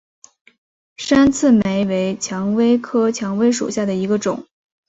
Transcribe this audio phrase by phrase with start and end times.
[0.97, 4.47] 山刺玫为蔷薇科蔷薇属下的一个种。